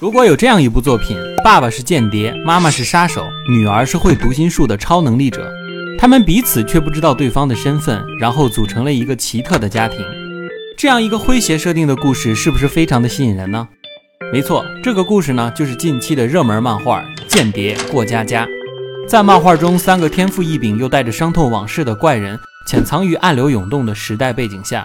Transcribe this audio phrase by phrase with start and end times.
[0.00, 5.48] 如果有这样一部作品，爸爸是间谍，妈妈是杀手，女儿是会读心术的超能力者，
[5.96, 10.04] 他们彼此却不知道对方的身份，然后组成了一个奇特的家庭。
[10.76, 13.68] 这样一个诙谐设定的故事，是不是非常的吸引人呢？
[14.32, 18.44] 没错，这个故事呢，就是近期的热门漫画《间谍过家家》。
[19.08, 22.36] 在漫画中，三个天赋异禀又带着伤痛往事的怪人，
[22.66, 24.84] 潜藏于暗流涌动的时代背景下，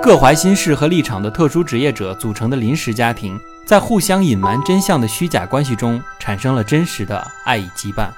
[0.00, 3.36] 各怀心事和立场的特殊职业者组成的临时家庭，
[3.68, 8.08] 在互相隐瞒真相的虚假关系中，产生了真实的爱与羁绊。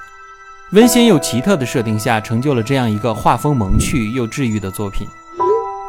[0.71, 5.05] 温馨又奇特的设定下，成就了这样一个画风萌趣又治愈的作品。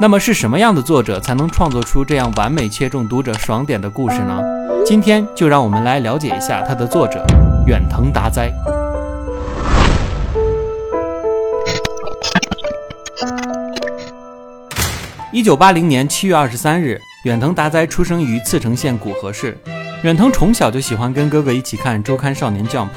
[0.00, 4.42] 那么，是什么样的作者才能创作出这样完美切中读者爽点的故事呢？
[4.84, 7.24] 今天就让我们来了解一下他的作者
[7.64, 8.52] 远藤达哉。
[15.32, 19.56] 一九八零年七月二十三日，远藤达哉出生于茨城县古河市。
[20.02, 22.88] 远藤从小就喜欢跟哥哥一起看周刊少年 Jump。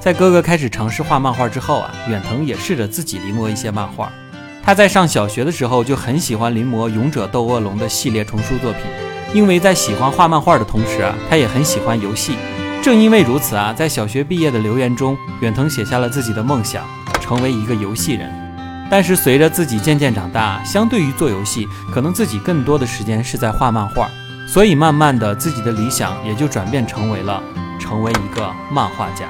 [0.00, 4.10] 在哥哥开始尝试画漫画之后啊，远藤也试着自己临摹一些漫画。
[4.64, 8.82] 他在上小学的时候就很喜欢临摹《勇者斗恶龙》的系列丛书作品，
[9.32, 12.34] 因为在喜欢画漫画的同时啊，他也很喜欢游戏。
[12.82, 16.84] 正因为如此啊，在小学毕业的留言中，远藤写下了自己的梦想，
[17.20, 18.28] 成为一个游戏人。
[18.90, 24.08] 但是随着自己渐渐长大，相对于做游戏，可能自己更多的时间是在画漫画，
[24.46, 27.42] 所以慢慢的自己的理想也就转变成为了
[27.78, 29.26] 成为一个漫画家。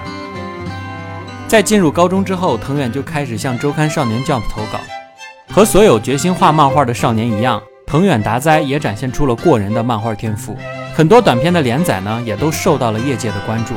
[1.49, 4.79] 在进入高中之后，藤远就开始向周刊少年 Jump 投稿，
[5.51, 10.57] 和所有决心画漫画的少年一样，藤远达哉也展现出了过人的漫画天赋，
[10.95, 13.75] 很多短片的连载呢，也都受到了业界的关注。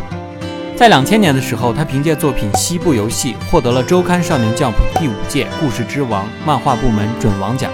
[0.81, 7.71] 在两千年的时候，他凭借作品《西部游戏》获得了周刊少年 Jump 第五届故事之王漫画部门准王奖。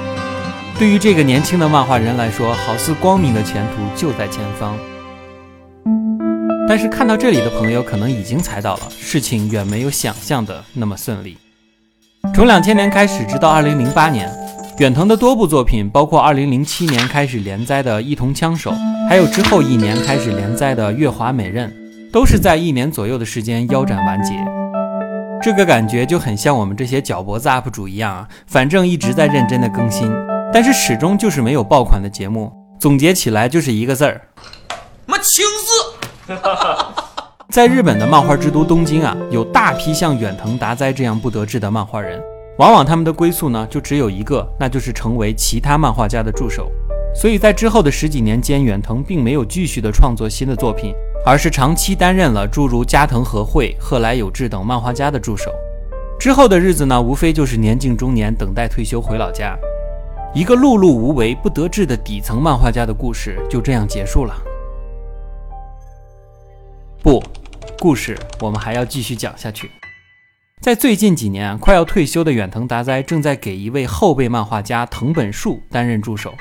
[0.77, 4.77] 对于这个年轻的漫画人来说，好似光明的前途就在前方。
[6.67, 11.37] 但是看到这里的朋友可能已经猜到了，事情远没有想象的那么顺利。
[12.35, 14.29] 从两千年开始，直到二零零八年，
[14.79, 18.71] 远藤的多部作品，包括二零零七年开始连载的《一同枪手》，
[19.07, 21.69] 还有之后一年开始连载的《月华美刃》。
[22.11, 24.33] 都是在一年左右的时间腰斩完结，
[25.41, 30.09] 这个感觉就很像我们这些脚脖子 UP 主一样啊，反正一直在认真的更新，
[30.53, 32.51] 但是始终就是没有爆款的节目。
[32.79, 34.21] 总结起来就是一个字儿：
[35.05, 35.43] 妈青
[36.27, 36.33] 字。
[37.51, 42.21] 在日本的漫画之都东京啊，有大批像远藤达哉这样不得志的漫画人，
[42.57, 46.71] 往往他们的归宿呢就只有一个，那就是成为其他漫画家的助手。
[47.15, 50.93] 所以在之后的十几年间，远藤并没有继续的创作新的作品。
[51.27, 55.51] 而是长期担任了诸如加藤和惠、贺来有志等漫画家的助手。
[56.17, 59.57] 之后的日子呢，无非就是年近中年，等待退休回老家。
[60.33, 64.33] 一个碌碌无为、不得志的底层漫画家的故事就这样结束了。
[67.03, 67.21] 不，
[67.77, 69.69] 故事我们还要继续讲下去。
[70.61, 76.33] 在最近几年，快要退休的远藤达哉正在给一位后辈漫画家藤本树担任助手。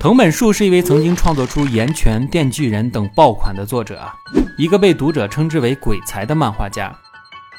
[0.00, 4.14] 藤本树是一位曾经创作出《岩泉》《电锯人》等爆款的作者啊，
[4.56, 6.90] 一个被读者称之为“鬼才”的漫画家。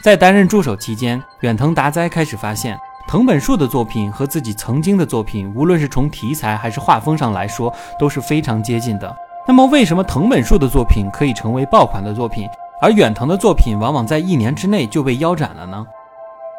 [0.01, 2.75] 在担任助手期间，远藤达哉开始发现，
[3.07, 9.15] 藤本树的作品和自己曾经的作品，无论是从题材还是画风上来说，都是非常接近的。
[9.47, 12.47] 那么，为什么藤本树的作品可以成为爆款的作品，
[12.81, 15.85] 而远藤的作品往往在一年之内就被腰斩了呢？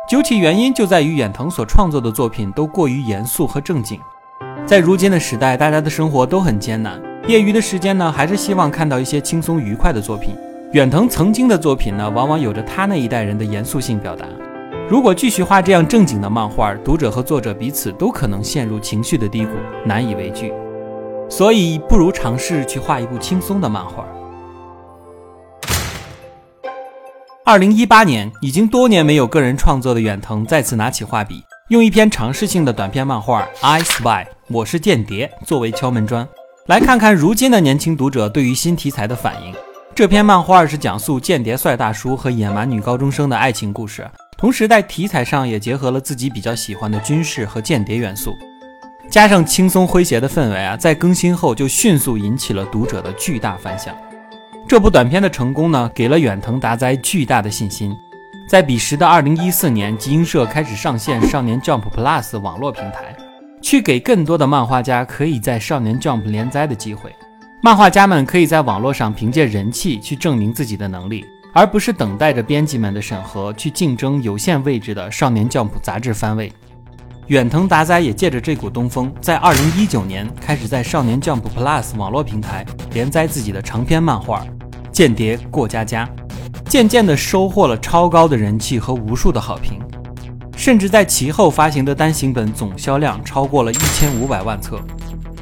[0.09, 4.01] 究其原因，就在于远藤所创作的作品都过于严肃和正经。
[4.65, 10.35] 在如今的时代，大家的生活都很艰难，业余的时间呢，还是希望看到一些轻松愉快的作品。
[10.73, 14.25] 远藤曾经的作品呢，往往有着他那一代人的严肃性表达。
[14.89, 19.53] 如果继续画这样正经的漫画，读者和作者彼此都可能陷入情绪的低谷，
[19.85, 20.51] 难以为继。
[21.29, 24.07] 所以，不如尝试去画一部轻松的漫画。
[27.45, 31.43] 二零一八年，已经多年没有个人创作的远藤再次拿起画笔。
[31.73, 36.29] 用一篇尝试性的短篇漫画《I Spy》，我是间谍，作为敲门砖，
[36.67, 39.55] 来看看如今的年轻读者对于新题材的反应。
[39.95, 44.07] 这篇漫画是讲述间谍帅大叔和野蛮女高中生的爱情故事，
[44.37, 48.37] 同时在题材上也结合了自己比较喜欢的军事和间谍元素，
[49.09, 53.97] 加上轻松诙谐的氛围啊，在更新后就迅速引起了读者的巨大反响。
[54.69, 57.97] 这部短片的成功呢，给了远藤达哉巨大的信心。
[58.49, 63.17] 在彼时的二零一四年，集英社开始上线少年 Jump Plus 网络平台，
[63.63, 67.15] 去给更多的漫画家可以在少年 Jump 连载的机会。
[67.63, 71.25] 漫画家们可以在网络上凭借人气去证明自己的能力，
[71.55, 76.53] 而不是等待着编辑们的审核去竞争有限位置的少年 Jump 杂志番位。
[77.29, 84.45] 远藤达哉也借着这股东风，在二零一九年开始在少年 Jump Plus 网络平台连载自己的长篇漫画
[84.91, 86.05] 《间谍过家家》，
[86.73, 89.79] 渐渐地收获了超高的人气和无数的好评，
[90.57, 94.81] 甚至在其后发行的单行本总销量超过了一千五百万册。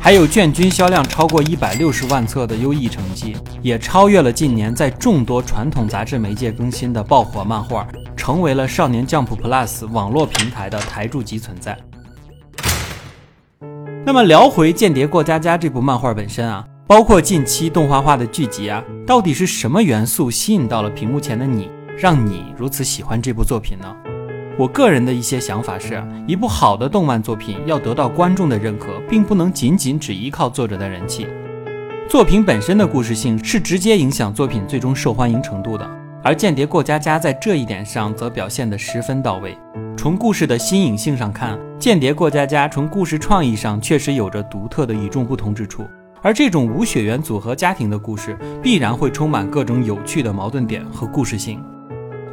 [0.00, 7.86] 还有卷均销量超过一百六十万册的优异成绩，也超越了近年在众多传统杂志媒介更新的爆火漫画，
[8.16, 11.78] 成为了少年 Jump Plus 网络平台的台柱级存在。
[14.04, 23.86] 那么聊回《间谍过家家》这部漫画本身啊，包括近期动画化的剧集啊，到底是什么元素吸引到了屏幕前的你，让你如此喜欢这部作品呢？
[24.58, 31.28] 我个人的一些想法是，一部好的动漫作品要得到观众的认可，并不能仅仅只依靠作者的人气。
[32.08, 35.88] 作品本身的故事性是直接影响作品最终受欢迎程度的。
[36.24, 39.56] 而《间谍过家家》在这一点上则表现得十分到位。
[39.96, 45.86] 从故事的新颖性上看，《间谍过家家》从故事创意上确实有着独特的与众不同之处。
[46.22, 51.62] 而这种无血缘组合家庭的故事，必然会充满各种有趣的矛盾点和故事性。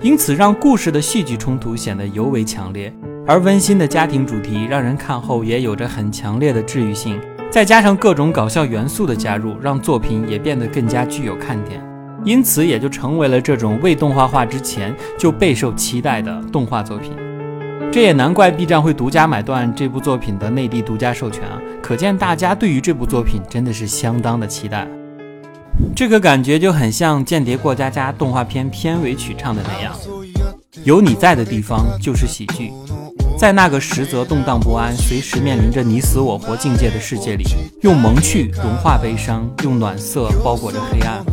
[0.02, 2.94] 因此，让故事的戏剧冲突显得尤为强烈，
[3.26, 7.20] 而温馨的家庭主题让人看后也有着很强烈的治愈性。
[7.50, 11.82] 再加上各种搞笑元素的加入，让作品也变得更加具有看点，
[12.24, 17.14] 因此也就成为了这种未动画化之前就备受期待的动画作品。
[17.92, 21.60] 这也难怪 B 站会独家买断这部作品的内地独家授权啊！
[21.82, 24.88] 可见大家对于这部作品真的是相当的期待。
[25.96, 29.96] 这个感觉就很像《间谍过家家》动画片片尾曲唱的那样
[30.86, 32.72] ：“有你在的地方就是喜剧，
[33.38, 37.46] 在那个实则动荡不安、随时面临着你死我活境界的世界里，
[37.82, 41.24] 用萌趣融化悲伤，用暖色包裹着黑暗，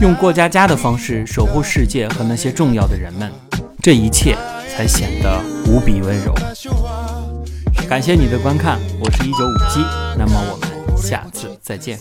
[0.00, 3.30] 用过家家的方式守护世界和那些重要的人们，
[3.80, 4.36] 这一切
[4.74, 6.34] 才显得无比温柔。
[7.88, 9.80] 感谢你的观看我是一九五七
[10.16, 11.98] 那么我们下次再见。